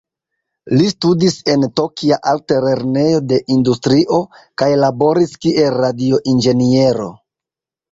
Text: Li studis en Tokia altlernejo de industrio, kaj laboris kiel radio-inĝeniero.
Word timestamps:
Li 0.77 0.85
studis 0.93 1.35
en 1.55 1.65
Tokia 1.79 2.17
altlernejo 2.31 3.21
de 3.33 3.39
industrio, 3.57 4.19
kaj 4.63 4.71
laboris 4.87 5.39
kiel 5.47 5.71
radio-inĝeniero. 5.87 7.11